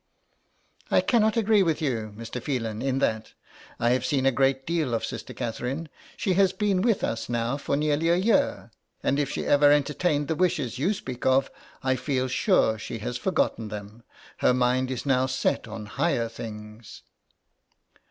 [0.97, 2.41] ''I cannot agree with you, Mr.
[2.41, 3.33] Phelan, in that.
[3.79, 7.55] I have seen a great deal of Sister Catherine— she has been with us now
[7.55, 8.71] for nearly a year—
[9.03, 11.51] and if she ever entertained the wishes you speak of,
[11.83, 14.01] I feel sure she has forgotten them.
[14.37, 17.03] Her mind is now set on higher things."